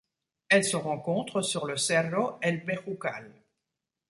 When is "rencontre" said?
0.77-1.43